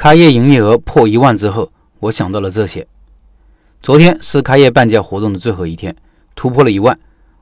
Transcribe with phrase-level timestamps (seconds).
[0.00, 2.86] 开业营业额破一万之后，我想到了这些。
[3.82, 5.94] 昨天是开业半价活动的最后一天，
[6.34, 6.98] 突破了一万。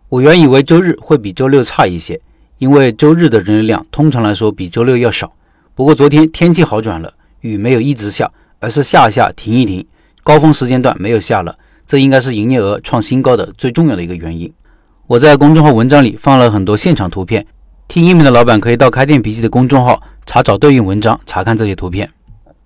[0.09, 2.21] 我原以为周日会比周六差一些，
[2.59, 5.33] 因为周日的人流量通常来说比周六要少。
[5.77, 8.29] 不过昨天天气好转了，雨没有一直下，
[8.59, 9.87] 而是下下停一停，
[10.25, 11.57] 高峰时间段没有下了。
[11.87, 14.53] 这应该是营业额创新高的最重要的一个原因。
[15.07, 17.47] 我在公众号文章里放了很多现场图片，
[17.87, 22.11] 听音频的老板可以到开店笔记的公众号查找对应文章，查看这些图片。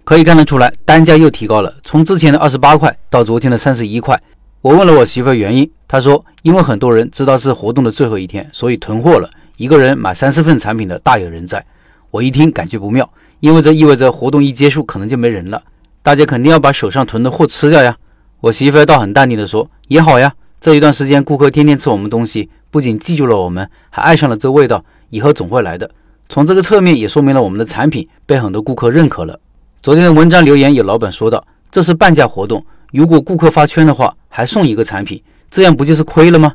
[0.04, 4.20] 可以看得出来，单价又提高了，从之前的二十八块到昨天的三十一块。
[4.60, 11.64] 我问了我媳妇原因，她说因为很多人知道是活动的最后一天，所以囤货了，一个人买三四份产品的大有人在。
[12.10, 13.08] 我一听感觉不妙，
[13.40, 15.62] 因为这意味着活动一结束可能就没人了，
[16.02, 17.96] 大家肯定要把手上囤的货吃掉呀。
[18.40, 25.88] 我媳妇倒很淡定的说，也好呀，这一段时间顾客天天吃我们东西，不仅记住了我们，还爱上了这味道，以后总会来的。
[26.28, 29.38] 从这个侧面也说明了我们的产品被很多顾客认可了。
[29.82, 36.52] 昨天的文章留言有老板说道：“这是半价活动，如果顾客发圈的话，还送一个产品，这样不就是亏了吗？”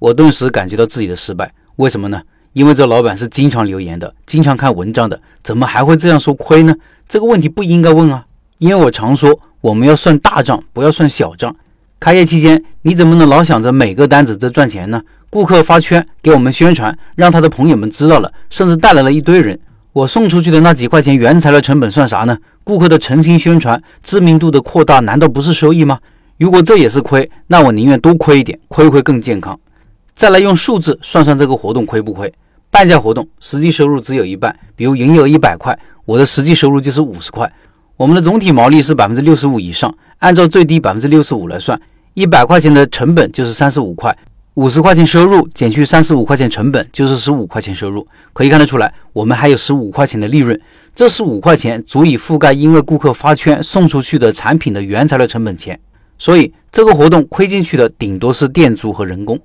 [0.00, 1.52] 我顿时感觉到自己的失败。
[1.76, 2.22] 为什么呢？
[2.54, 6.74] 因为这老板是经常留言的，经常看文章的，怎么还会这样说亏呢？
[7.06, 8.24] 这个问题不应该问啊！
[8.56, 11.54] 因为我常说，我们要算大账，不要算小账。
[11.98, 15.02] 开业期间，你怎么能老想着每个单子在赚钱呢？
[15.28, 19.60] 顾客发圈给我们宣传，让他的朋友们知道了，甚至带来了一堆人。
[19.92, 22.38] 我送出去的那几块钱原材料成本算啥呢？
[22.62, 25.98] 顾客的诚心宣传、知名度的扩大，难道不是收益吗？
[26.38, 29.58] 如果这也是亏，那我宁愿多亏一点，亏亏更健康。
[30.14, 32.32] 再来用数字算算这个活动亏不亏？
[32.70, 37.52] 半价活动实际收入只有一半，比如营业额一百块，我的实际收入就是五十块。
[37.96, 41.78] 我们的总体毛利是百分之六十五以上，按照最低百分之六十五来算，
[42.14, 44.16] 一百块钱的成本就是三十五块。
[44.54, 48.06] 五十块钱收入减去三十五块钱成本，就是十五块钱收入。
[48.32, 50.60] 可以看得出来，我们还有十五块钱的利润。
[50.92, 55.78] 这十五块钱足以覆盖因为顾客发圈送出去的产品的原材料成本钱。
[56.18, 59.38] 所以这个活动亏进去的顶多是店租和人工。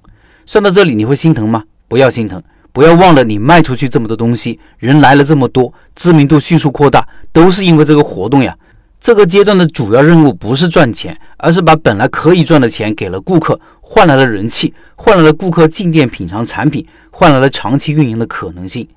[0.48, 1.64] 算到这里，你会心疼吗？
[1.88, 2.42] 不要心疼，
[2.74, 8.58] 不要忘了你卖出去这么多东西，人来了这么多，知名度迅速扩大，都是因为这个活动呀。
[9.06, 18.88] 这个阶段的主要任务不是赚钱，而是把本来可以赚的钱给了顾客，换来了人气，换来了顾客进店品尝产品，换来了长期运营的可能性。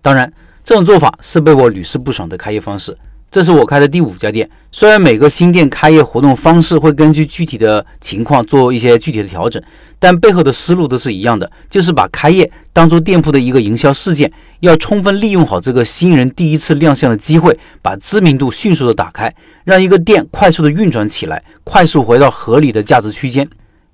[0.00, 0.32] 当然，
[0.62, 2.96] 这种做法是被我屡试不爽的开业方式。
[3.36, 9.62] 这是我开的第五家店，虽然每个新店开业活动方式会根据具体的情况做一些具体的调整，
[9.98, 19.30] 但背后的思路都是一样的，就是把开业当做店铺的一个营销事件，要充分利用好这个新人第一次亮相的机会，把知名度迅速的打开，
[19.64, 23.46] 让一个店快速的运转起来，快速回到合理的价值区间。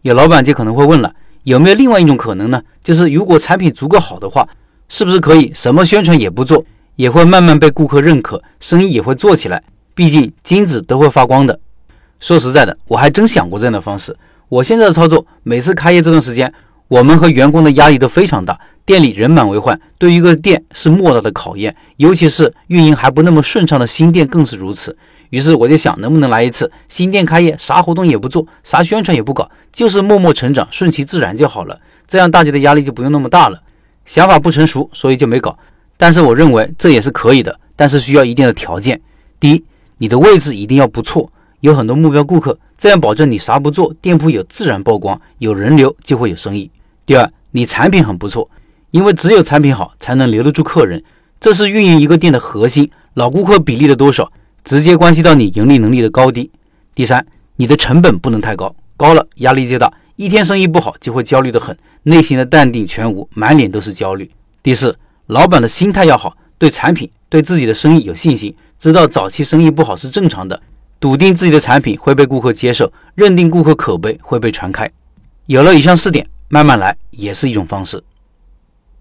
[0.03, 2.63] 有老板就可能会问了，有没有另外一种可能呢？
[2.81, 4.49] 就是如果产品足够好的话，
[4.89, 6.65] 是不是可以什么宣传也不做？
[7.03, 9.61] 也会慢慢被顾客认可，生意也会做起来。
[9.93, 11.59] 毕竟金子都会发光的。
[12.21, 14.17] 说实在的，我还真想过这样的方式。
[14.49, 16.55] 我现在的操作，每次开业这段时间，
[16.87, 21.75] 我们和员工的压力都非常大，店里人满为患，对于一个店是莫大的考验。
[21.97, 24.97] 尤其是运营还不那么顺畅的新店更是如此。
[25.31, 31.81] 于是我就想，能不能来一次新店开业，啥活动也不做，啥宣传也不搞，就是默默成长，顺其自然就好了。
[32.07, 33.61] 这样大家的压力就不用那么大了。
[34.07, 35.59] 想法不成熟，所以就没搞。
[35.97, 39.01] 但是我认为这也是可以的，但是需要一定的条件。
[39.39, 39.65] 第一，
[39.99, 41.31] 你的位置一定要不错，
[41.61, 46.71] 有很多目标顾客，这样保证你啥不做，店铺有自然曝光，有人流就会有生意。
[47.07, 48.51] 第二，你产品很不错，
[48.91, 51.03] 因为只有产品好，才能留得住客人，
[51.41, 52.91] 这是运营一个店的核心。
[53.15, 54.33] 老顾客比例的多少，
[54.65, 56.51] 直接关系到你盈利能力的高低。
[56.95, 57.25] 第三，
[57.57, 64.29] 你的成本不能太高，高了压力就大，一天生意不好就会焦虑的很，内心的淡定全无，满脸都是焦虑。
[64.63, 64.97] 第四。
[65.33, 70.61] 老板的心态要好，对产品、对自己的生意有信心，知道早期生意不好是正常的，
[71.01, 74.91] 笃定自己的产品会被顾客接受，认定顾客口碑会被传开。
[75.47, 78.05] 有了以上四点，慢慢来也是一种方式。